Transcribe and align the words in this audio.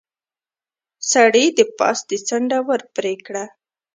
سړي 1.11 1.45
د 1.57 1.59
پاستي 1.77 2.17
څنډه 2.27 2.59
ور 2.67 2.81
پرې 2.95 3.13
کړه. 3.25 3.45